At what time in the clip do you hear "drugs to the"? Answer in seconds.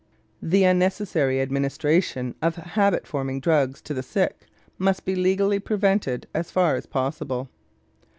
3.39-4.01